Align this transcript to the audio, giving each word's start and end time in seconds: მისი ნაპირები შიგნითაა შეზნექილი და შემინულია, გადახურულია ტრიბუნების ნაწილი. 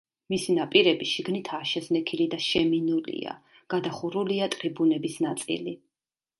მისი 0.33 0.53
ნაპირები 0.59 1.07
შიგნითაა 1.09 1.67
შეზნექილი 1.73 2.27
და 2.33 2.41
შემინულია, 2.47 3.37
გადახურულია 3.75 4.51
ტრიბუნების 4.57 5.23
ნაწილი. 5.31 5.81